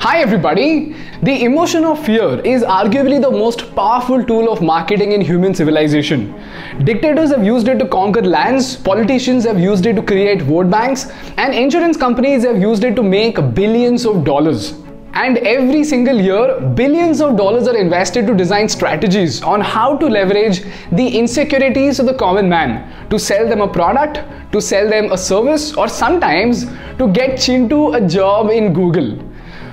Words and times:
Hi 0.00 0.20
everybody! 0.20 0.96
The 1.22 1.44
emotion 1.44 1.84
of 1.84 2.04
fear 2.04 2.40
is 2.40 2.62
arguably 2.62 3.20
the 3.20 3.30
most 3.30 3.74
powerful 3.76 4.24
tool 4.24 4.52
of 4.52 4.60
marketing 4.60 5.12
in 5.12 5.20
human 5.20 5.54
civilization. 5.54 6.34
Dictators 6.82 7.30
have 7.30 7.44
used 7.44 7.68
it 7.68 7.78
to 7.78 7.86
conquer 7.86 8.22
lands, 8.22 8.76
politicians 8.76 9.44
have 9.44 9.60
used 9.60 9.86
it 9.86 9.94
to 9.94 10.02
create 10.02 10.42
vote 10.42 10.70
banks, 10.70 11.10
and 11.36 11.54
insurance 11.54 11.96
companies 11.96 12.42
have 12.42 12.60
used 12.60 12.82
it 12.84 12.96
to 12.96 13.02
make 13.02 13.36
billions 13.54 14.04
of 14.04 14.24
dollars. 14.24 14.74
And 15.14 15.38
every 15.38 15.84
single 15.84 16.18
year, 16.18 16.58
billions 16.74 17.20
of 17.20 17.36
dollars 17.36 17.68
are 17.68 17.76
invested 17.76 18.26
to 18.26 18.34
design 18.34 18.68
strategies 18.68 19.42
on 19.42 19.60
how 19.60 19.96
to 19.98 20.06
leverage 20.06 20.62
the 20.90 21.06
insecurities 21.18 22.00
of 22.00 22.06
the 22.06 22.14
common 22.14 22.48
man 22.48 23.08
to 23.10 23.18
sell 23.18 23.46
them 23.46 23.60
a 23.60 23.68
product, 23.68 24.20
to 24.52 24.60
sell 24.60 24.88
them 24.88 25.12
a 25.12 25.18
service, 25.18 25.74
or 25.74 25.86
sometimes 25.86 26.64
to 26.96 27.08
get 27.12 27.32
Chintu 27.32 27.94
a 27.94 28.08
job 28.08 28.50
in 28.50 28.72
Google. 28.72 29.31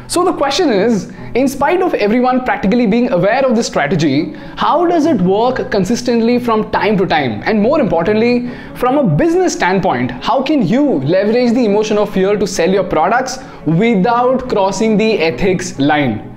So 0.10 0.26
the 0.26 0.34
question 0.34 0.70
is, 0.70 1.12
in 1.36 1.48
spite 1.48 1.84
of 1.84 1.94
everyone 1.94 2.44
practically 2.44 2.88
being 2.88 3.12
aware 3.12 3.46
of 3.46 3.56
this 3.56 3.68
strategy, 3.68 4.34
how 4.58 4.88
does 4.88 5.06
it 5.06 5.22
work 5.22 5.70
consistently 5.70 6.40
from 6.40 6.72
time 6.72 6.98
to 6.98 7.06
time? 7.06 7.44
And 7.46 7.62
more 7.62 7.80
importantly, 7.80 8.50
from 8.74 8.98
a 8.98 9.04
business 9.04 9.54
standpoint, 9.54 10.10
how 10.10 10.42
can 10.42 10.68
you 10.68 10.84
leverage 11.02 11.54
the 11.54 11.64
emotion 11.64 12.00
of 12.00 12.12
fear 12.12 12.36
to 12.38 12.48
sell 12.48 12.72
your 12.72 12.86
products 12.86 13.38
without 13.68 14.50
crossing 14.50 14.98
the 14.98 15.20
ethics 15.20 15.78
line? 15.78 16.36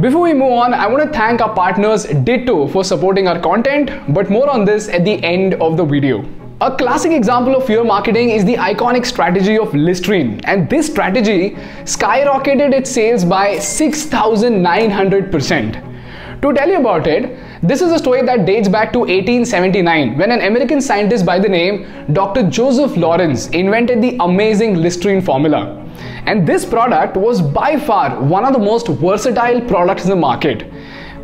Before 0.00 0.22
we 0.22 0.34
move 0.34 0.50
on, 0.54 0.74
I 0.74 0.88
want 0.88 1.04
to 1.04 1.16
thank 1.16 1.40
our 1.40 1.54
partners 1.54 2.02
Ditto 2.24 2.66
for 2.66 2.82
supporting 2.82 3.28
our 3.28 3.38
content, 3.38 3.92
but 4.12 4.28
more 4.28 4.50
on 4.50 4.64
this 4.64 4.88
at 4.88 5.04
the 5.04 5.22
end 5.22 5.54
of 5.54 5.76
the 5.76 5.84
video. 5.84 6.24
A 6.60 6.76
classic 6.76 7.12
example 7.12 7.54
of 7.54 7.66
fear 7.66 7.84
marketing 7.84 8.30
is 8.30 8.44
the 8.44 8.56
iconic 8.56 9.06
strategy 9.06 9.56
of 9.56 9.72
Listerine, 9.74 10.40
and 10.42 10.68
this 10.68 10.88
strategy 10.88 11.50
skyrocketed 11.84 12.74
its 12.74 12.90
sales 12.90 13.24
by 13.24 13.58
6,900%. 13.58 16.42
To 16.42 16.52
tell 16.52 16.68
you 16.68 16.78
about 16.78 17.06
it, 17.06 17.38
this 17.62 17.80
is 17.80 17.92
a 17.92 17.98
story 17.98 18.22
that 18.22 18.44
dates 18.44 18.68
back 18.68 18.92
to 18.94 18.98
1879 18.98 20.18
when 20.18 20.32
an 20.32 20.40
American 20.40 20.80
scientist 20.80 21.24
by 21.24 21.38
the 21.38 21.48
name 21.48 21.86
Dr. 22.12 22.50
Joseph 22.50 22.96
Lawrence 22.96 23.46
invented 23.50 24.02
the 24.02 24.16
amazing 24.18 24.74
Listerine 24.74 25.22
formula. 25.22 25.86
And 26.26 26.44
this 26.44 26.64
product 26.64 27.16
was 27.16 27.40
by 27.40 27.78
far 27.78 28.20
one 28.20 28.44
of 28.44 28.52
the 28.52 28.58
most 28.58 28.88
versatile 28.88 29.60
products 29.60 30.02
in 30.02 30.10
the 30.10 30.16
market 30.16 30.64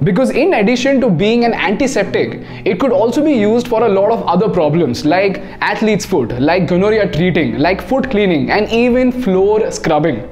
because 0.02 0.30
in 0.30 0.54
addition 0.54 1.00
to 1.00 1.08
being 1.08 1.44
an 1.44 1.54
antiseptic 1.54 2.40
it 2.64 2.80
could 2.80 2.92
also 2.92 3.24
be 3.24 3.32
used 3.32 3.68
for 3.68 3.84
a 3.84 3.88
lot 3.88 4.10
of 4.10 4.22
other 4.26 4.48
problems 4.48 5.04
like 5.04 5.38
athlete's 5.60 6.04
foot 6.04 6.38
like 6.40 6.66
gonorrhea 6.66 7.10
treating 7.12 7.58
like 7.58 7.80
foot 7.80 8.10
cleaning 8.10 8.50
and 8.50 8.68
even 8.70 9.12
floor 9.12 9.70
scrubbing 9.70 10.28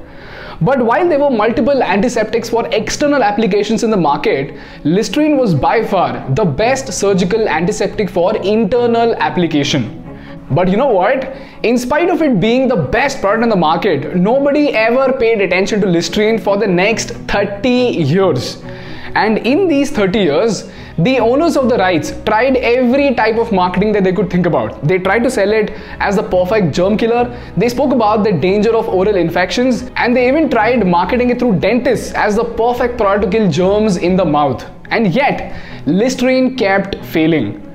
but 0.62 0.80
while 0.80 1.08
there 1.08 1.18
were 1.18 1.30
multiple 1.30 1.82
antiseptics 1.82 2.48
for 2.48 2.68
external 2.68 3.24
applications 3.24 3.82
in 3.82 3.90
the 3.90 3.96
market, 3.96 4.56
Listerine 4.84 5.36
was 5.36 5.56
by 5.56 5.84
far 5.84 6.24
the 6.36 6.44
best 6.44 6.92
surgical 6.92 7.48
antiseptic 7.48 8.08
for 8.08 8.36
internal 8.36 9.16
application. 9.16 9.98
But 10.52 10.68
you 10.68 10.76
know 10.76 10.92
what? 10.92 11.34
In 11.64 11.76
spite 11.76 12.10
of 12.10 12.22
it 12.22 12.38
being 12.38 12.68
the 12.68 12.76
best 12.76 13.20
product 13.20 13.42
in 13.42 13.48
the 13.48 13.56
market, 13.56 14.14
nobody 14.14 14.68
ever 14.68 15.12
paid 15.12 15.40
attention 15.40 15.80
to 15.80 15.86
Listerine 15.88 16.38
for 16.38 16.56
the 16.56 16.66
next 16.66 17.10
30 17.26 17.68
years. 17.68 18.62
And 19.14 19.38
in 19.38 19.68
these 19.68 19.90
30 19.90 20.18
years, 20.18 20.70
the 20.98 21.18
owners 21.18 21.56
of 21.56 21.68
the 21.68 21.76
rights 21.76 22.12
tried 22.26 22.56
every 22.56 23.14
type 23.14 23.36
of 23.36 23.52
marketing 23.52 23.92
that 23.92 24.04
they 24.04 24.12
could 24.12 24.30
think 24.30 24.46
about. 24.46 24.86
They 24.86 24.98
tried 24.98 25.22
to 25.24 25.30
sell 25.30 25.52
it 25.52 25.70
as 26.00 26.16
the 26.16 26.22
perfect 26.22 26.74
germ 26.74 26.96
killer. 26.96 27.24
They 27.56 27.68
spoke 27.68 27.92
about 27.92 28.24
the 28.24 28.32
danger 28.32 28.74
of 28.76 28.88
oral 28.88 29.16
infections 29.16 29.90
and 29.96 30.14
they 30.16 30.28
even 30.28 30.50
tried 30.50 30.86
marketing 30.86 31.30
it 31.30 31.38
through 31.38 31.60
dentists 31.60 32.12
as 32.12 32.36
the 32.36 32.44
perfect 32.44 32.98
product 32.98 33.30
to 33.30 33.38
kill 33.38 33.50
germs 33.50 33.96
in 33.96 34.16
the 34.16 34.24
mouth. 34.24 34.64
And 34.90 35.14
yet, 35.14 35.56
Listerine 35.86 36.56
kept 36.56 37.02
failing. 37.04 37.71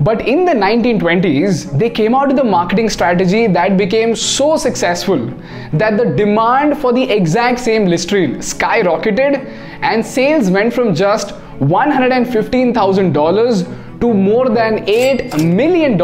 But 0.00 0.28
in 0.28 0.44
the 0.44 0.52
1920s, 0.52 1.76
they 1.76 1.90
came 1.90 2.14
out 2.14 2.28
with 2.28 2.38
a 2.38 2.44
marketing 2.44 2.88
strategy 2.88 3.48
that 3.48 3.76
became 3.76 4.14
so 4.14 4.56
successful 4.56 5.26
that 5.72 5.96
the 5.96 6.14
demand 6.14 6.78
for 6.78 6.92
the 6.92 7.02
exact 7.02 7.58
same 7.58 7.86
Listerine 7.86 8.36
skyrocketed 8.36 9.44
and 9.82 10.06
sales 10.06 10.50
went 10.50 10.72
from 10.72 10.94
just 10.94 11.34
$115,000 11.58 14.00
to 14.00 14.14
more 14.14 14.48
than 14.48 14.86
$8 14.86 15.42
million 15.42 16.00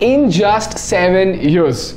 in 0.00 0.30
just 0.30 0.78
7 0.78 1.38
years. 1.40 1.94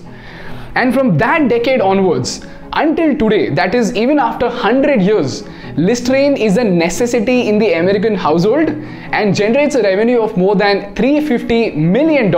And 0.75 0.93
from 0.93 1.17
that 1.19 1.47
decade 1.47 1.79
onwards, 1.79 2.45
until 2.73 3.17
today, 3.17 3.49
that 3.49 3.73
is 3.73 3.95
even 3.95 4.19
after 4.19 4.47
100 4.47 5.01
years, 5.01 5.43
Listerine 5.75 6.35
is 6.37 6.57
a 6.57 6.63
necessity 6.63 7.47
in 7.47 7.57
the 7.57 7.73
American 7.73 8.15
household 8.15 8.69
and 8.69 9.35
generates 9.35 9.75
a 9.75 9.81
revenue 9.81 10.21
of 10.21 10.35
more 10.37 10.55
than 10.55 10.93
$350 10.95 11.75
million 11.75 12.33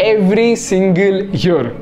every 0.00 0.56
single 0.56 1.24
year. 1.34 1.76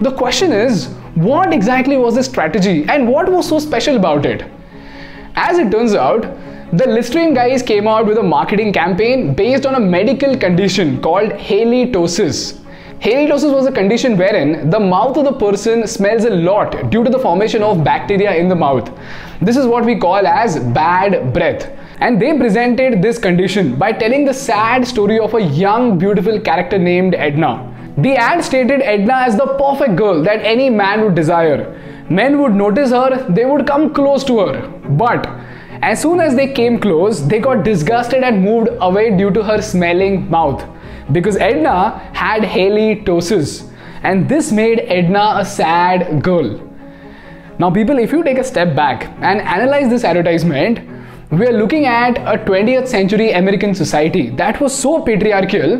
The 0.00 0.12
question 0.12 0.52
is, 0.52 0.88
what 1.14 1.54
exactly 1.54 1.96
was 1.96 2.16
the 2.16 2.22
strategy 2.22 2.84
and 2.88 3.08
what 3.08 3.30
was 3.30 3.48
so 3.48 3.58
special 3.58 3.96
about 3.96 4.26
it? 4.26 4.44
As 5.36 5.58
it 5.58 5.70
turns 5.70 5.94
out, 5.94 6.22
the 6.72 6.86
Listerine 6.86 7.32
guys 7.32 7.62
came 7.62 7.86
out 7.86 8.06
with 8.06 8.18
a 8.18 8.22
marketing 8.22 8.72
campaign 8.72 9.34
based 9.34 9.64
on 9.64 9.76
a 9.76 9.80
medical 9.80 10.36
condition 10.36 11.00
called 11.00 11.30
halitosis. 11.30 12.60
Halitosis 13.06 13.54
was 13.54 13.66
a 13.66 13.70
condition 13.70 14.16
wherein 14.16 14.68
the 14.68 14.80
mouth 14.80 15.16
of 15.16 15.24
the 15.26 15.32
person 15.32 15.86
smells 15.86 16.24
a 16.24 16.30
lot 16.30 16.90
due 16.90 17.04
to 17.04 17.10
the 17.10 17.20
formation 17.20 17.62
of 17.62 17.84
bacteria 17.84 18.34
in 18.34 18.48
the 18.48 18.56
mouth. 18.56 18.90
This 19.40 19.56
is 19.56 19.64
what 19.64 19.84
we 19.84 19.94
call 19.96 20.26
as 20.26 20.58
bad 20.78 21.32
breath. 21.32 21.70
And 22.00 22.20
they 22.20 22.36
presented 22.36 23.00
this 23.02 23.16
condition 23.16 23.76
by 23.76 23.92
telling 23.92 24.24
the 24.24 24.34
sad 24.34 24.88
story 24.88 25.20
of 25.20 25.34
a 25.34 25.40
young, 25.40 25.98
beautiful 25.98 26.40
character 26.40 26.78
named 26.78 27.14
Edna. 27.14 27.72
The 27.96 28.16
ad 28.16 28.42
stated 28.42 28.82
Edna 28.82 29.22
as 29.28 29.36
the 29.36 29.54
perfect 29.56 29.94
girl 29.94 30.24
that 30.24 30.40
any 30.40 30.68
man 30.68 31.02
would 31.02 31.14
desire. 31.14 31.80
Men 32.10 32.42
would 32.42 32.56
notice 32.56 32.90
her, 32.90 33.24
they 33.28 33.44
would 33.44 33.68
come 33.68 33.94
close 33.94 34.24
to 34.24 34.40
her. 34.40 34.68
But 35.04 35.28
as 35.80 36.02
soon 36.02 36.18
as 36.18 36.34
they 36.34 36.52
came 36.52 36.80
close, 36.80 37.24
they 37.24 37.38
got 37.38 37.62
disgusted 37.62 38.24
and 38.24 38.42
moved 38.42 38.70
away 38.80 39.16
due 39.16 39.30
to 39.30 39.44
her 39.44 39.62
smelling 39.62 40.28
mouth 40.28 40.64
because 41.12 41.36
Edna 41.36 41.98
had 42.12 42.42
halitosis 42.42 43.70
and 44.02 44.28
this 44.28 44.52
made 44.52 44.80
Edna 44.80 45.34
a 45.36 45.44
sad 45.44 46.22
girl. 46.22 46.60
Now, 47.58 47.70
people, 47.70 47.98
if 47.98 48.12
you 48.12 48.22
take 48.22 48.38
a 48.38 48.44
step 48.44 48.76
back 48.76 49.06
and 49.20 49.40
analyze 49.40 49.88
this 49.88 50.04
advertisement, 50.04 50.80
we 51.30 51.46
are 51.46 51.52
looking 51.52 51.86
at 51.86 52.18
a 52.18 52.38
20th 52.44 52.86
century 52.86 53.32
American 53.32 53.74
society 53.74 54.30
that 54.30 54.60
was 54.60 54.72
so 54.72 55.02
patriarchal 55.02 55.78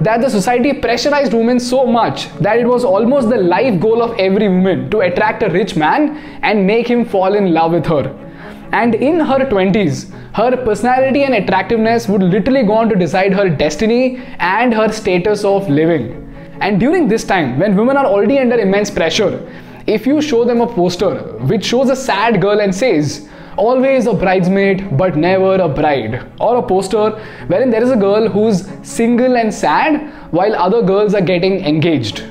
that 0.00 0.20
the 0.20 0.28
society 0.28 0.72
pressurized 0.72 1.32
women 1.32 1.60
so 1.60 1.86
much 1.86 2.28
that 2.38 2.58
it 2.58 2.66
was 2.66 2.84
almost 2.84 3.28
the 3.28 3.36
life 3.36 3.80
goal 3.80 4.02
of 4.02 4.18
every 4.18 4.48
woman 4.48 4.90
to 4.90 5.00
attract 5.00 5.42
a 5.42 5.50
rich 5.50 5.76
man 5.76 6.16
and 6.42 6.66
make 6.66 6.88
him 6.88 7.04
fall 7.04 7.34
in 7.34 7.52
love 7.52 7.72
with 7.72 7.86
her. 7.86 8.27
And 8.72 8.94
in 8.94 9.20
her 9.20 9.38
20s, 9.38 10.12
her 10.34 10.56
personality 10.56 11.24
and 11.24 11.34
attractiveness 11.34 12.06
would 12.08 12.22
literally 12.22 12.62
go 12.64 12.74
on 12.74 12.88
to 12.90 12.96
decide 12.96 13.32
her 13.32 13.48
destiny 13.48 14.22
and 14.38 14.74
her 14.74 14.92
status 14.92 15.44
of 15.44 15.68
living. 15.68 16.24
And 16.60 16.78
during 16.78 17.08
this 17.08 17.24
time, 17.24 17.58
when 17.58 17.76
women 17.76 17.96
are 17.96 18.06
already 18.06 18.38
under 18.38 18.58
immense 18.58 18.90
pressure, 18.90 19.50
if 19.86 20.06
you 20.06 20.20
show 20.20 20.44
them 20.44 20.60
a 20.60 20.66
poster 20.66 21.14
which 21.46 21.64
shows 21.64 21.88
a 21.88 21.96
sad 21.96 22.42
girl 22.42 22.60
and 22.60 22.74
says, 22.74 23.28
always 23.56 24.06
a 24.06 24.12
bridesmaid 24.12 24.96
but 24.96 25.16
never 25.16 25.54
a 25.54 25.68
bride, 25.68 26.30
or 26.40 26.56
a 26.56 26.62
poster 26.62 27.10
wherein 27.46 27.70
there 27.70 27.82
is 27.82 27.90
a 27.90 27.96
girl 27.96 28.28
who's 28.28 28.68
single 28.82 29.36
and 29.36 29.52
sad 29.52 30.12
while 30.32 30.54
other 30.54 30.82
girls 30.82 31.14
are 31.14 31.22
getting 31.22 31.64
engaged. 31.64 32.24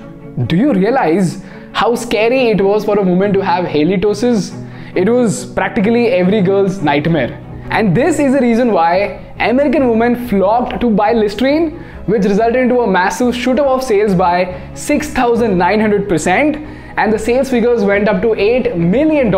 Do 0.47 0.55
you 0.55 0.71
realize 0.73 1.43
how 1.73 1.95
scary 1.95 2.49
it 2.49 2.61
was 2.61 2.85
for 2.85 2.99
a 2.99 3.03
woman 3.03 3.33
to 3.33 3.41
have 3.41 3.65
halitosis? 3.65 4.66
It 4.97 5.07
was 5.07 5.45
practically 5.45 6.07
every 6.07 6.41
girl's 6.41 6.81
nightmare. 6.81 7.39
And 7.69 7.95
this 7.95 8.17
is 8.17 8.33
the 8.33 8.39
reason 8.41 8.71
why 8.71 9.21
American 9.37 9.89
women 9.89 10.27
flocked 10.27 10.81
to 10.81 10.89
buy 10.89 11.13
Listerine, 11.13 11.77
which 12.07 12.23
resulted 12.23 12.55
into 12.55 12.79
a 12.79 12.87
massive 12.87 13.35
shoot 13.35 13.59
up 13.59 13.67
of 13.67 13.83
sales 13.83 14.15
by 14.15 14.45
6,900%, 14.73 16.55
and 16.97 17.13
the 17.13 17.19
sales 17.19 17.51
figures 17.51 17.83
went 17.83 18.09
up 18.09 18.23
to 18.23 18.29
$8 18.29 18.75
million 18.75 19.31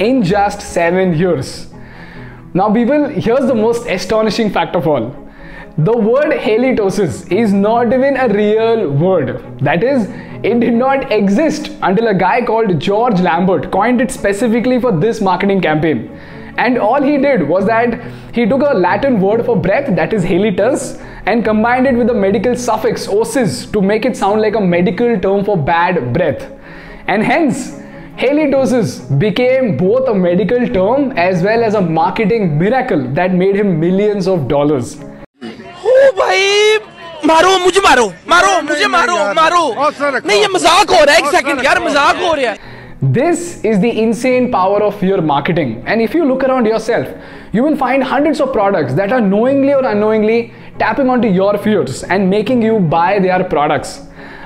in 0.00 0.24
just 0.24 0.60
7 0.60 1.14
years. 1.14 1.68
Now, 2.52 2.74
people, 2.74 3.08
here's 3.08 3.46
the 3.46 3.54
most 3.54 3.86
astonishing 3.86 4.50
fact 4.50 4.74
of 4.74 4.88
all. 4.88 5.14
The 5.78 5.96
word 5.96 6.32
halitosis 6.32 7.30
is 7.30 7.52
not 7.52 7.92
even 7.92 8.16
a 8.16 8.28
real 8.28 8.90
word. 8.90 9.60
That 9.60 9.84
is, 9.84 10.08
it 10.44 10.60
did 10.60 10.74
not 10.74 11.10
exist 11.10 11.70
until 11.82 12.08
a 12.08 12.14
guy 12.14 12.44
called 12.44 12.78
George 12.78 13.20
Lambert 13.20 13.70
coined 13.72 14.00
it 14.00 14.10
specifically 14.10 14.78
for 14.78 14.92
this 14.92 15.20
marketing 15.20 15.60
campaign. 15.60 16.10
And 16.58 16.78
all 16.78 17.02
he 17.02 17.16
did 17.18 17.48
was 17.48 17.66
that 17.66 18.00
he 18.34 18.46
took 18.46 18.60
a 18.60 18.74
Latin 18.74 19.20
word 19.20 19.44
for 19.44 19.56
breath, 19.56 19.94
that 19.96 20.12
is 20.12 20.22
halitus, 20.22 21.00
and 21.26 21.44
combined 21.44 21.86
it 21.86 21.96
with 21.96 22.10
a 22.10 22.14
medical 22.14 22.54
suffix 22.54 23.06
osis 23.06 23.72
to 23.72 23.80
make 23.80 24.04
it 24.04 24.16
sound 24.16 24.42
like 24.42 24.54
a 24.54 24.60
medical 24.60 25.18
term 25.18 25.44
for 25.44 25.56
bad 25.56 26.12
breath. 26.12 26.52
And 27.08 27.22
hence, 27.22 27.72
halitosis 28.18 29.18
became 29.18 29.76
both 29.76 30.08
a 30.08 30.14
medical 30.14 30.68
term 30.68 31.12
as 31.12 31.42
well 31.42 31.64
as 31.64 31.74
a 31.74 31.80
marketing 31.80 32.58
miracle 32.58 33.08
that 33.14 33.34
made 33.34 33.56
him 33.56 33.80
millions 33.80 34.28
of 34.28 34.46
dollars. 34.46 34.98
Oh, 35.42 36.12
bhai! 36.16 36.93
मारो 37.26 37.58
मुझे 37.58 37.80
मारो 37.80 38.06
मारो 38.28 38.60
मुझे 38.62 38.86
मारो 38.94 39.16
मारो 39.34 39.62
नहीं 40.26 40.40
ये 40.40 40.48
मज़ाक 40.54 40.90
हो 40.90 41.04
रहा 41.04 41.14
है 41.14 41.18
एक 41.18 41.30
सेकंड 41.34 41.64
यार 41.64 41.82
मज़ाक 41.84 42.16
हो 42.22 42.32
रहा 42.34 42.50
है 42.50 42.72
This 43.14 43.40
is 43.70 43.80
the 43.80 43.90
insane 44.02 44.50
power 44.52 44.76
of 44.82 44.94
fear 44.98 45.20
marketing. 45.20 45.72
And 45.86 46.00
if 46.00 46.14
you 46.14 46.24
look 46.24 46.44
around 46.44 46.66
yourself, 46.66 47.08
you 47.52 47.62
will 47.62 47.76
find 47.76 48.02
hundreds 48.02 48.40
of 48.40 48.52
products 48.52 48.94
that 48.94 49.12
are 49.12 49.20
knowingly 49.20 49.74
or 49.74 49.84
unknowingly 49.84 50.38
tapping 50.78 51.10
onto 51.10 51.28
your 51.28 51.58
fears 51.58 52.02
and 52.04 52.30
making 52.30 52.62
you 52.62 52.78
buy 52.94 53.18
their 53.18 53.44
products. 53.44 53.92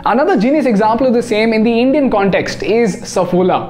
Another 0.05 0.37
genius 0.37 0.67
example 0.67 1.07
of 1.07 1.13
the 1.13 1.23
same 1.23 1.53
in 1.53 1.63
the 1.63 1.77
Indian 1.81 2.11
context 2.11 2.65
is 2.65 2.97
Saffola. 3.15 3.61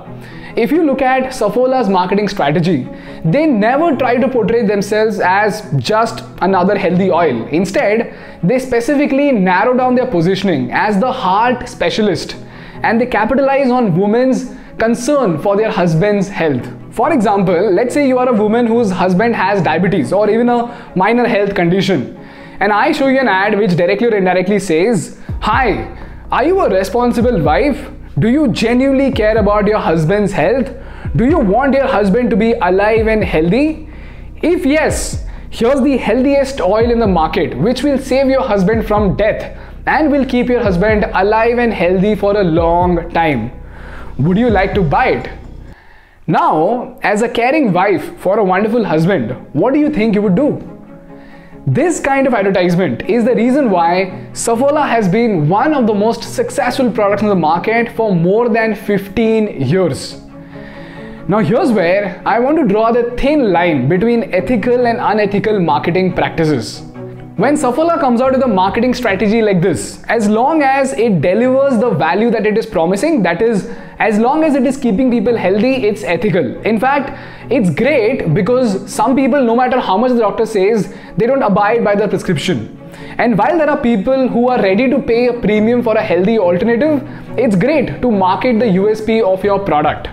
If 0.59 0.73
you 0.73 0.83
look 0.83 1.03
at 1.03 1.33
Saffola's 1.33 1.89
marketing 1.89 2.27
strategy, 2.27 2.89
they 3.25 3.47
never 3.47 3.95
try 3.95 4.17
to 4.17 4.29
portray 4.29 4.67
themselves 4.67 5.21
as 5.21 5.63
just 5.77 6.25
another 6.43 6.77
healthy 6.77 7.13
oil. 7.13 7.47
Instead, 7.59 8.13
they 8.43 8.59
specifically 8.59 9.31
narrow 9.31 9.77
down 9.77 9.95
their 9.95 10.09
positioning 10.09 10.73
as 10.73 10.99
the 10.99 11.13
heart 11.13 11.69
specialist 11.69 12.35
and 12.83 13.01
they 13.01 13.07
capitalize 13.07 13.71
on 13.71 13.97
women's 13.97 14.53
concern 14.79 15.39
for 15.41 15.57
their 15.57 15.71
husband's 15.71 16.27
health. 16.27 16.67
For 16.91 17.13
example, 17.13 17.71
let's 17.73 17.95
say 17.95 18.09
you 18.09 18.19
are 18.19 18.29
a 18.29 18.33
woman 18.33 18.67
whose 18.67 18.91
husband 18.91 19.37
has 19.37 19.63
diabetes 19.63 20.13
or 20.13 20.29
even 20.29 20.49
a 20.49 20.93
minor 20.97 21.29
health 21.29 21.55
condition, 21.55 22.17
and 22.59 22.73
I 22.73 22.91
show 22.91 23.07
you 23.07 23.21
an 23.21 23.29
ad 23.29 23.57
which 23.57 23.77
directly 23.77 24.09
or 24.09 24.17
indirectly 24.17 24.59
says, 24.59 25.21
Hi, 25.41 25.87
are 26.33 26.45
you 26.45 26.59
a 26.59 26.69
responsible 26.69 27.41
wife? 27.41 27.93
Do 28.19 28.29
you 28.29 28.49
genuinely 28.49 29.13
care 29.13 29.37
about 29.37 29.67
your 29.67 29.79
husband's 29.79 30.33
health? 30.33 30.75
Do 31.15 31.27
you 31.27 31.39
want 31.39 31.75
your 31.75 31.87
husband 31.87 32.31
to 32.31 32.37
be 32.37 32.53
alive 32.53 33.07
and 33.07 33.23
healthy? 33.23 33.89
If 34.43 34.65
yes, 34.65 35.27
here's 35.51 35.83
the 35.83 35.99
healthiest 35.99 36.61
oil 36.61 36.91
in 36.91 36.99
the 36.99 37.07
market 37.07 37.57
which 37.57 37.83
will 37.83 37.99
save 37.99 38.29
your 38.29 38.43
husband 38.43 38.87
from 38.89 39.15
death 39.17 39.57
and 39.87 40.11
will 40.11 40.25
keep 40.25 40.49
your 40.49 40.63
husband 40.63 41.05
alive 41.13 41.59
and 41.59 41.73
healthy 41.73 42.15
for 42.15 42.35
a 42.41 42.43
long 42.43 43.11
time. 43.11 43.53
Would 44.19 44.39
you 44.39 44.49
like 44.49 44.75
to 44.75 44.83
buy 44.83 45.09
it? 45.09 45.31
Now, 46.27 46.99
as 47.03 47.21
a 47.21 47.29
caring 47.29 47.73
wife 47.73 48.19
for 48.19 48.39
a 48.39 48.45
wonderful 48.45 48.85
husband, 48.85 49.33
what 49.53 49.75
do 49.75 49.81
you 49.81 49.91
think 49.91 50.15
you 50.15 50.23
would 50.23 50.35
do? 50.35 50.78
This 51.71 52.01
kind 52.01 52.27
of 52.27 52.33
advertisement 52.33 53.03
is 53.11 53.27
the 53.27 53.35
reason 53.35 53.69
why 53.71 54.27
Saffola 54.33 54.89
has 54.89 55.07
been 55.07 55.51
one 55.51 55.75
of 55.75 55.87
the 55.87 55.93
most 55.93 56.23
successful 56.23 56.91
products 56.91 57.21
in 57.21 57.29
the 57.29 57.35
market 57.35 57.93
for 57.95 58.15
more 58.15 58.49
than 58.49 58.75
15 58.75 59.61
years. 59.61 60.19
Now, 61.29 61.41
here's 61.41 61.71
where 61.71 62.23
I 62.25 62.39
want 62.39 62.57
to 62.57 62.67
draw 62.67 62.91
the 62.91 63.11
thin 63.19 63.53
line 63.53 63.87
between 63.87 64.33
ethical 64.33 64.87
and 64.87 64.99
unethical 64.99 65.61
marketing 65.61 66.15
practices. 66.15 66.81
When 67.37 67.55
Saffola 67.55 68.01
comes 68.01 68.23
out 68.23 68.33
with 68.33 68.43
a 68.43 68.49
marketing 68.49 68.95
strategy 68.95 69.43
like 69.43 69.61
this, 69.61 70.03
as 70.09 70.27
long 70.27 70.63
as 70.63 70.95
it 70.95 71.21
delivers 71.21 71.79
the 71.79 71.91
value 71.91 72.31
that 72.31 72.47
it 72.47 72.57
is 72.57 72.65
promising, 72.65 73.23
that 73.25 73.43
is, 73.43 73.71
as 73.99 74.19
long 74.19 74.45
as 74.45 74.55
it 74.55 74.65
is 74.65 74.77
keeping 74.77 75.11
people 75.11 75.37
healthy, 75.37 75.87
it's 75.87 76.03
ethical. 76.05 76.61
In 76.63 76.79
fact, 76.79 77.19
it's 77.51 77.71
great 77.71 78.33
because 78.33 78.93
some 78.93 79.17
people, 79.17 79.43
no 79.43 79.57
matter 79.57 79.81
how 79.81 79.97
much 79.97 80.13
the 80.13 80.21
doctor 80.21 80.47
says, 80.47 80.95
they 81.17 81.27
don't 81.27 81.43
abide 81.43 81.83
by 81.83 81.97
the 81.97 82.07
prescription. 82.07 82.77
And 83.19 83.37
while 83.37 83.59
there 83.59 83.69
are 83.69 83.77
people 83.77 84.29
who 84.29 84.49
are 84.49 84.63
ready 84.63 84.89
to 84.89 85.01
pay 85.01 85.27
a 85.27 85.33
premium 85.33 85.83
for 85.83 85.97
a 85.97 86.03
healthy 86.03 86.39
alternative, 86.39 87.03
it's 87.37 87.57
great 87.57 88.01
to 88.01 88.11
market 88.11 88.61
the 88.61 88.67
USP 88.67 89.23
of 89.23 89.43
your 89.43 89.59
product. 89.59 90.09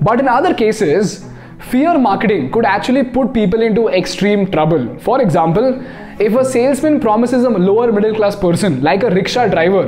But 0.00 0.20
in 0.20 0.28
other 0.28 0.54
cases, 0.54 1.26
fear 1.70 1.98
marketing 1.98 2.50
could 2.50 2.64
actually 2.64 3.04
put 3.04 3.34
people 3.34 3.60
into 3.60 3.88
extreme 3.88 4.50
trouble. 4.50 4.98
For 5.00 5.20
example, 5.20 5.84
if 6.20 6.34
a 6.34 6.44
salesman 6.44 6.98
promises 7.00 7.44
a 7.44 7.48
lower 7.48 7.92
middle 7.92 8.14
class 8.14 8.34
person, 8.34 8.82
like 8.82 9.02
a 9.02 9.10
rickshaw 9.10 9.46
driver, 9.48 9.84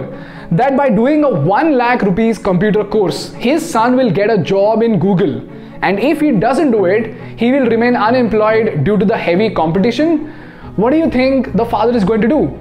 that 0.52 0.76
by 0.76 0.88
doing 0.88 1.24
a 1.24 1.30
1 1.30 1.76
lakh 1.76 2.02
rupees 2.02 2.38
computer 2.38 2.84
course, 2.84 3.32
his 3.32 3.68
son 3.68 3.96
will 3.96 4.10
get 4.10 4.30
a 4.30 4.38
job 4.38 4.82
in 4.82 4.98
Google, 4.98 5.40
and 5.82 5.98
if 5.98 6.20
he 6.20 6.30
doesn't 6.32 6.70
do 6.70 6.84
it, 6.84 7.14
he 7.38 7.50
will 7.52 7.66
remain 7.66 7.96
unemployed 7.96 8.84
due 8.84 8.96
to 8.96 9.04
the 9.04 9.16
heavy 9.16 9.50
competition, 9.50 10.32
what 10.76 10.90
do 10.90 10.96
you 10.96 11.10
think 11.10 11.52
the 11.54 11.64
father 11.64 11.96
is 11.96 12.04
going 12.04 12.20
to 12.20 12.28
do? 12.28 12.58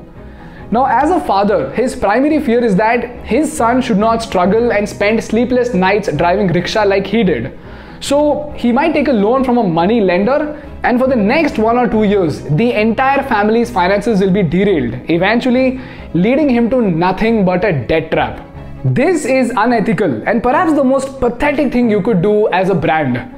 Now, 0.72 0.86
as 0.86 1.10
a 1.10 1.20
father, 1.20 1.72
his 1.74 1.96
primary 1.96 2.40
fear 2.40 2.64
is 2.64 2.76
that 2.76 3.26
his 3.26 3.52
son 3.52 3.82
should 3.82 3.98
not 3.98 4.22
struggle 4.22 4.72
and 4.72 4.88
spend 4.88 5.24
sleepless 5.24 5.74
nights 5.74 6.12
driving 6.16 6.48
rickshaw 6.48 6.84
like 6.84 7.08
he 7.08 7.24
did. 7.24 7.58
So, 8.00 8.54
he 8.56 8.72
might 8.72 8.94
take 8.94 9.08
a 9.08 9.14
loan 9.14 9.44
from 9.44 9.58
a 9.58 9.64
money 9.64 10.00
lender 10.00 10.66
and 10.84 11.00
for 11.00 11.08
the 11.08 11.16
next 11.16 11.58
one 11.58 11.78
or 11.78 11.88
two 11.90 12.04
years, 12.04 12.44
the 12.44 12.72
entire 12.72 13.24
family's 13.24 13.70
finances 13.70 14.22
will 14.22 14.32
be 14.32 14.44
derailed, 14.44 15.10
eventually 15.10 15.82
leading 16.14 16.50
him 16.50 16.70
to 16.70 16.82
nothing 16.82 17.44
but 17.44 17.66
a 17.66 17.74
debt 17.74 18.12
trap. 18.12 18.46
This 18.86 19.26
is 19.26 19.52
unethical 19.58 20.24
and 20.26 20.42
perhaps 20.42 20.74
the 20.74 20.84
most 20.84 21.20
pathetic 21.20 21.74
thing 21.74 21.90
you 21.90 22.02
could 22.02 22.22
do 22.22 22.48
as 22.50 22.70
a 22.70 22.76
brand. 22.76 23.36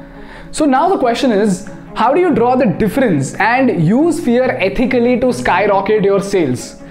So 0.52 0.66
now 0.66 0.88
the 0.90 1.00
question 1.00 1.32
is, 1.32 1.68
how 1.96 2.14
do 2.14 2.20
you 2.20 2.34
draw 2.34 2.56
the 2.56 2.68
difference 2.68 3.34
and 3.36 3.84
use 3.84 4.24
fear 4.24 4.44
ethically 4.44 5.20
to 5.20 5.34
skyrocket 5.34 6.04
your 6.04 6.22
sales? 6.22 6.82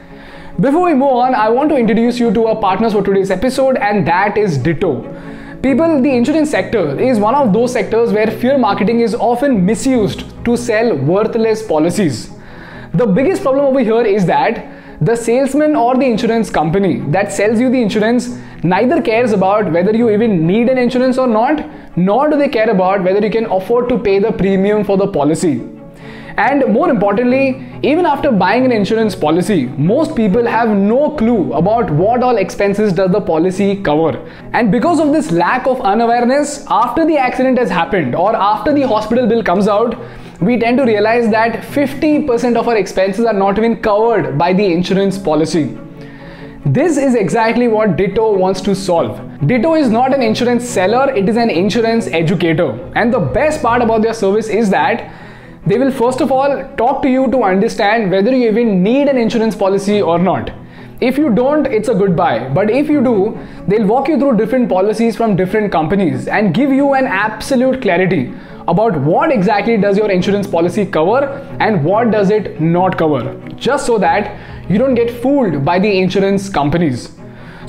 Before 0.58 0.84
we 0.86 0.94
move 0.94 1.12
on, 1.12 1.34
I 1.34 1.48
want 1.48 1.70
to 1.70 1.76
introduce 1.76 2.18
you 2.18 2.32
to 2.34 2.46
our 2.46 2.60
partners 2.60 2.92
for 2.92 3.02
today's 3.02 3.30
episode, 3.30 3.76
and 3.76 4.06
that 4.06 4.36
is 4.36 4.58
Ditto. 4.58 5.04
People, 5.62 6.00
the 6.00 6.10
insurance 6.10 6.50
sector 6.50 6.98
is 6.98 7.18
one 7.18 7.34
of 7.34 7.52
those 7.52 7.74
sectors 7.74 8.14
where 8.14 8.30
fear 8.30 8.56
marketing 8.56 9.00
is 9.00 9.14
often 9.14 9.66
misused 9.66 10.24
to 10.46 10.56
sell 10.56 10.96
worthless 10.96 11.62
policies. 11.62 12.30
The 12.94 13.06
biggest 13.06 13.42
problem 13.42 13.66
over 13.66 13.80
here 13.80 14.00
is 14.00 14.24
that 14.24 14.66
the 15.02 15.14
salesman 15.14 15.76
or 15.76 15.96
the 15.96 16.06
insurance 16.06 16.48
company 16.48 17.00
that 17.10 17.30
sells 17.30 17.60
you 17.60 17.68
the 17.68 17.82
insurance 17.82 18.38
neither 18.62 19.02
cares 19.02 19.32
about 19.32 19.70
whether 19.70 19.94
you 19.94 20.08
even 20.08 20.46
need 20.46 20.70
an 20.70 20.78
insurance 20.78 21.18
or 21.18 21.26
not, 21.26 21.62
nor 21.94 22.30
do 22.30 22.38
they 22.38 22.48
care 22.48 22.70
about 22.70 23.04
whether 23.04 23.20
you 23.20 23.30
can 23.30 23.44
afford 23.44 23.90
to 23.90 23.98
pay 23.98 24.18
the 24.18 24.32
premium 24.32 24.82
for 24.82 24.96
the 24.96 25.08
policy. 25.08 25.79
And 26.36 26.72
more 26.72 26.90
importantly, 26.90 27.66
even 27.82 28.06
after 28.06 28.30
buying 28.30 28.64
an 28.64 28.72
insurance 28.72 29.14
policy, 29.14 29.66
most 29.66 30.14
people 30.14 30.46
have 30.46 30.68
no 30.68 31.10
clue 31.16 31.52
about 31.52 31.90
what 31.90 32.22
all 32.22 32.36
expenses 32.36 32.92
does 32.92 33.10
the 33.10 33.20
policy 33.20 33.82
cover. 33.82 34.18
And 34.52 34.70
because 34.70 35.00
of 35.00 35.12
this 35.12 35.30
lack 35.30 35.66
of 35.66 35.80
unawareness, 35.80 36.64
after 36.68 37.06
the 37.06 37.16
accident 37.16 37.58
has 37.58 37.70
happened 37.70 38.14
or 38.14 38.34
after 38.34 38.72
the 38.72 38.82
hospital 38.86 39.26
bill 39.26 39.42
comes 39.42 39.68
out, 39.68 39.98
we 40.40 40.58
tend 40.58 40.78
to 40.78 40.84
realize 40.84 41.30
that 41.30 41.62
50% 41.62 42.56
of 42.56 42.66
our 42.66 42.76
expenses 42.76 43.26
are 43.26 43.34
not 43.34 43.58
even 43.58 43.82
covered 43.82 44.38
by 44.38 44.52
the 44.52 44.64
insurance 44.64 45.18
policy. 45.18 45.78
This 46.64 46.98
is 46.98 47.14
exactly 47.14 47.68
what 47.68 47.96
Ditto 47.96 48.36
wants 48.36 48.60
to 48.62 48.74
solve. 48.74 49.18
Ditto 49.46 49.74
is 49.74 49.90
not 49.90 50.14
an 50.14 50.22
insurance 50.22 50.68
seller, 50.68 51.10
it 51.14 51.28
is 51.28 51.36
an 51.36 51.48
insurance 51.48 52.06
educator. 52.06 52.72
And 52.94 53.12
the 53.12 53.18
best 53.18 53.62
part 53.62 53.80
about 53.82 54.02
their 54.02 54.12
service 54.12 54.48
is 54.48 54.68
that 54.70 55.10
they 55.70 55.78
will 55.78 55.92
first 55.92 56.20
of 56.20 56.32
all 56.32 56.52
talk 56.76 57.00
to 57.02 57.08
you 57.08 57.30
to 57.30 57.44
understand 57.44 58.10
whether 58.10 58.32
you 58.32 58.48
even 58.48 58.82
need 58.82 59.06
an 59.06 59.16
insurance 59.16 59.54
policy 59.54 60.02
or 60.02 60.18
not. 60.18 60.50
If 61.00 61.16
you 61.16 61.30
don't, 61.30 61.66
it's 61.66 61.88
a 61.88 61.94
good 61.94 62.08
goodbye. 62.08 62.48
But 62.48 62.70
if 62.70 62.88
you 62.88 63.02
do, 63.02 63.38
they'll 63.68 63.86
walk 63.86 64.08
you 64.08 64.18
through 64.18 64.36
different 64.36 64.68
policies 64.68 65.16
from 65.16 65.36
different 65.36 65.70
companies 65.70 66.26
and 66.26 66.52
give 66.52 66.70
you 66.70 66.94
an 66.94 67.06
absolute 67.06 67.80
clarity 67.80 68.34
about 68.66 69.00
what 69.00 69.30
exactly 69.30 69.76
does 69.76 69.96
your 69.96 70.10
insurance 70.10 70.46
policy 70.46 70.84
cover 70.84 71.24
and 71.60 71.84
what 71.84 72.10
does 72.10 72.30
it 72.30 72.60
not 72.60 72.98
cover. 72.98 73.40
Just 73.54 73.86
so 73.86 73.96
that 73.98 74.36
you 74.68 74.76
don't 74.76 74.96
get 74.96 75.22
fooled 75.22 75.64
by 75.64 75.78
the 75.78 75.98
insurance 76.00 76.48
companies. 76.48 77.19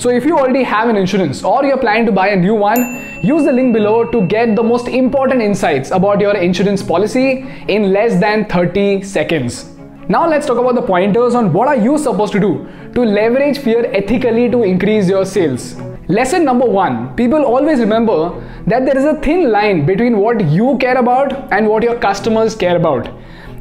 So 0.02 0.10
if 0.10 0.26
you 0.26 0.36
already 0.36 0.64
have 0.64 0.90
an 0.90 0.96
insurance 0.98 1.44
or 1.44 1.64
you're 1.64 1.78
planning 1.78 2.08
to 2.08 2.12
buy 2.12 2.30
a 2.30 2.36
new 2.36 2.56
one, 2.56 2.80
use 3.22 3.44
the 3.44 3.52
link 3.52 3.72
below 3.72 4.04
to 4.06 4.26
get 4.26 4.56
the 4.56 4.64
most 4.64 4.88
important 4.88 5.44
insights 5.44 5.92
about 5.92 6.20
your 6.20 6.36
insurance 6.36 6.82
policy 6.82 7.46
in 7.68 7.94
less 7.94 8.20
than 8.20 8.46
30 8.46 9.04
seconds. 9.04 9.70
Now 10.10 10.28
let's 10.28 10.48
talk 10.48 10.58
about 10.58 10.74
the 10.74 10.82
pointers 10.82 11.36
on 11.36 11.54
what 11.54 11.68
are 11.68 11.76
you 11.76 12.00
supposed 12.00 12.34
to 12.34 12.40
do 12.40 12.68
to 12.96 13.02
leverage 13.02 13.60
fear 13.60 13.86
ethically 13.94 14.50
to 14.50 14.64
increase 14.64 15.08
your 15.08 15.24
sales. 15.24 15.76
Lesson 16.08 16.44
number 16.44 16.66
1. 16.66 17.16
People 17.16 17.46
always 17.46 17.80
remember 17.80 18.18
that 18.66 18.88
there 18.88 18.98
is 18.98 19.06
a 19.06 19.22
thin 19.22 19.52
line 19.52 19.86
between 19.86 20.18
what 20.18 20.44
you 20.50 20.80
care 20.80 20.98
about 20.98 21.54
and 21.54 21.68
what 21.68 21.84
your 21.84 22.00
customers 22.00 22.56
care 22.56 22.76
about. 22.76 23.08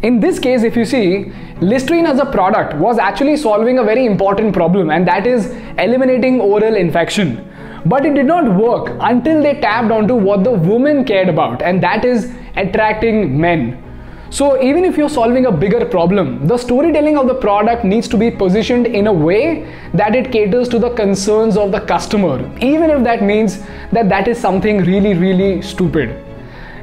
In 0.03 0.19
this 0.19 0.39
case, 0.39 0.63
if 0.63 0.77
you 0.77 0.87
see, 0.87 1.31
Listerine 1.61 2.07
as 2.07 2.19
a 2.19 2.25
product 2.25 2.75
was 2.77 2.99
actually 2.99 3.37
solving 3.37 3.79
a 3.79 3.85
very 3.85 4.07
important 4.07 4.55
problem 4.55 4.89
and 4.89 5.07
that 5.07 5.27
is 5.27 5.51
eliminating 5.79 6.41
oral 6.41 6.75
infection. 6.75 7.47
But 7.85 8.07
it 8.07 8.15
did 8.15 8.25
not 8.25 8.55
work 8.59 8.97
until 9.01 9.43
they 9.43 9.61
tapped 9.61 9.91
onto 9.91 10.15
what 10.15 10.43
the 10.43 10.53
woman 10.53 11.05
cared 11.05 11.29
about 11.29 11.61
and 11.61 11.83
that 11.83 12.07
is 12.07 12.33
attracting 12.57 13.39
men. 13.39 13.85
So, 14.31 14.63
even 14.63 14.85
if 14.87 14.97
you're 14.97 15.11
solving 15.11 15.47
a 15.47 15.53
bigger 15.53 15.85
problem, 15.85 16.47
the 16.47 16.57
storytelling 16.57 17.19
of 17.19 17.27
the 17.27 17.35
product 17.35 17.85
needs 17.85 18.09
to 18.09 18.17
be 18.17 18.31
positioned 18.31 18.87
in 18.87 19.09
a 19.09 19.13
way 19.13 19.71
that 19.93 20.15
it 20.15 20.33
caters 20.33 20.69
to 20.71 20.79
the 20.79 20.91
concerns 20.91 21.59
of 21.59 21.73
the 21.73 21.81
customer, 21.81 22.39
even 22.63 22.91
if 22.91 23.03
that 23.03 23.23
means 23.23 23.59
that 23.93 24.09
that 24.09 24.29
is 24.29 24.39
something 24.39 24.79
really, 24.85 25.15
really 25.15 25.61
stupid. 25.61 26.30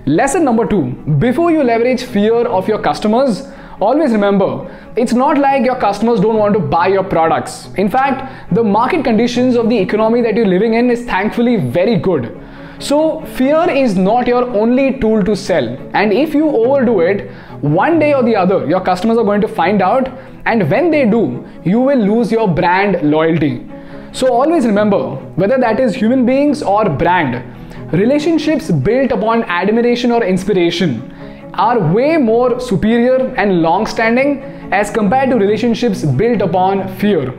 Lesson 0.08 0.46
number 0.46 0.66
two 0.66 0.84
before 1.20 1.52
you 1.52 1.62
leverage 1.62 2.02
fear 2.02 2.34
of 2.34 2.66
your 2.66 2.80
customers, 2.80 3.46
always 3.82 4.14
remember 4.14 4.74
it's 4.96 5.12
not 5.12 5.38
like 5.38 5.66
your 5.66 5.76
customers 5.76 6.22
don't 6.22 6.38
want 6.38 6.54
to 6.54 6.62
buy 6.62 6.88
your 6.88 7.04
products. 7.04 7.68
In 7.76 7.90
fact, 7.90 8.56
the 8.56 8.64
market 8.64 9.04
conditions 9.04 9.58
of 9.58 9.68
the 9.68 9.78
economy 9.78 10.22
that 10.22 10.38
you're 10.38 10.48
living 10.48 10.76
in 10.76 10.90
is 10.90 11.04
thankfully 11.04 11.58
very 11.58 11.98
good. 11.98 12.42
So, 12.80 13.20
fear 13.36 13.70
is 13.70 13.98
not 13.98 14.28
your 14.28 14.46
only 14.56 14.98
tool 14.98 15.26
to 15.26 15.36
sell. 15.36 15.68
And 15.94 16.14
if 16.14 16.34
you 16.34 16.48
overdo 16.48 17.02
it, 17.02 17.30
one 17.60 18.00
day 18.00 18.14
or 18.14 18.24
the 18.24 18.36
other, 18.38 18.66
your 18.66 18.80
customers 18.80 19.18
are 19.18 19.26
going 19.26 19.42
to 19.42 19.48
find 19.50 19.82
out. 19.82 20.08
And 20.46 20.72
when 20.72 20.90
they 20.90 21.04
do, 21.04 21.46
you 21.66 21.82
will 21.82 22.00
lose 22.00 22.32
your 22.32 22.48
brand 22.48 23.02
loyalty. 23.12 23.68
So, 24.14 24.32
always 24.32 24.66
remember 24.66 25.16
whether 25.36 25.58
that 25.58 25.82
is 25.82 25.96
human 25.96 26.26
beings 26.26 26.64
or 26.64 26.88
brand, 26.88 27.44
relationships 27.92 28.70
built 28.70 29.14
upon 29.14 29.44
admiration 29.44 30.12
or 30.12 30.22
inspiration 30.24 31.14
are 31.54 31.80
way 31.80 32.18
more 32.18 32.60
superior 32.60 33.34
and 33.36 33.62
long 33.62 33.86
standing 33.88 34.42
as 34.74 34.92
compared 34.92 35.30
to 35.30 35.38
relationships 35.38 36.04
built 36.04 36.42
upon 36.42 36.88
fear. 36.98 37.34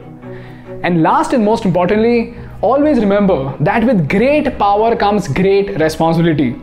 And 0.83 1.02
last 1.02 1.35
and 1.35 1.45
most 1.45 1.67
importantly, 1.67 2.35
always 2.62 2.99
remember 2.99 3.57
that 3.61 3.85
with 3.85 4.09
great 4.09 4.59
power 4.59 4.97
comes 4.97 5.28
great 5.28 5.78
responsibility. 5.78 6.57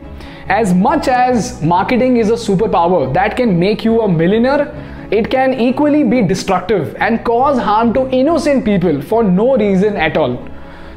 As 0.47 0.73
much 0.73 1.07
as 1.07 1.61
marketing 1.61 2.17
is 2.17 2.29
a 2.29 2.33
superpower 2.33 3.13
that 3.13 3.37
can 3.37 3.59
make 3.59 3.85
you 3.85 4.01
a 4.01 4.07
millionaire, 4.07 4.73
it 5.11 5.29
can 5.29 5.53
equally 5.53 6.03
be 6.03 6.23
destructive 6.23 6.95
and 6.95 7.23
cause 7.23 7.59
harm 7.59 7.93
to 7.93 8.09
innocent 8.09 8.65
people 8.65 8.99
for 9.01 9.23
no 9.23 9.55
reason 9.55 9.95
at 9.95 10.17
all. 10.17 10.43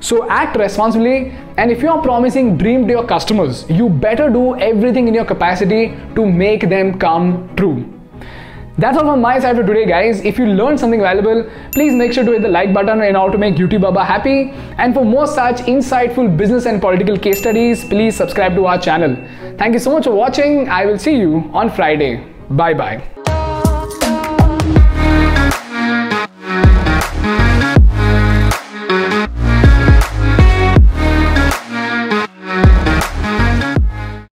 So 0.01 0.29
act 0.31 0.57
responsibly 0.57 1.35
and 1.59 1.73
if 1.73 1.83
you 1.83 1.91
are 1.91 2.01
promising 2.01 2.57
dream 2.57 2.87
to 2.87 2.93
your 2.93 3.07
customers, 3.07 3.69
you 3.69 3.89
better 3.89 4.31
do 4.31 4.57
everything 4.57 5.09
in 5.09 5.15
your 5.15 5.25
capacity 5.25 5.89
to 6.15 6.25
make 6.25 6.69
them 6.69 6.99
come 6.99 7.55
true. 7.57 7.77
That's 8.79 8.97
all 8.97 9.07
from 9.07 9.21
my 9.21 9.41
side 9.41 9.57
for 9.57 9.67
today 9.67 9.85
guys. 9.87 10.21
If 10.21 10.39
you 10.39 10.47
learned 10.47 10.79
something 10.79 11.01
valuable, 11.01 11.51
please 11.73 11.95
make 11.95 12.13
sure 12.13 12.25
to 12.25 12.31
hit 12.31 12.43
the 12.43 12.49
like 12.49 12.73
button 12.73 13.03
in 13.03 13.17
order 13.17 13.33
to 13.33 13.39
make 13.39 13.57
YouTube 13.57 13.81
Baba 13.81 14.05
happy. 14.05 14.53
And 14.79 14.95
for 14.95 15.05
more 15.05 15.27
such 15.27 15.57
insightful 15.75 16.37
business 16.37 16.65
and 16.65 16.81
political 16.81 17.19
case 17.19 17.41
studies, 17.41 17.85
please 17.85 18.15
subscribe 18.15 18.55
to 18.55 18.67
our 18.67 18.79
channel. 18.79 19.17
Thank 19.59 19.75
you 19.75 19.81
so 19.81 19.91
much 19.91 20.05
for 20.05 20.13
watching. 20.13 20.69
I 20.69 20.87
will 20.87 20.99
see 20.99 21.17
you 21.17 21.51
on 21.53 21.71
Friday. 21.73 22.25
Bye 22.51 22.75
bye. 22.75 23.18